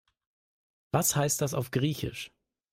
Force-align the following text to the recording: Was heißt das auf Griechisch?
Was 0.91 1.15
heißt 1.15 1.41
das 1.43 1.53
auf 1.53 1.69
Griechisch? 1.69 2.31